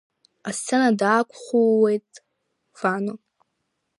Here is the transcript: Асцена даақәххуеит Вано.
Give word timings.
Асцена 0.49 0.89
даақәххуеит 0.99 2.09
Вано. 2.79 3.13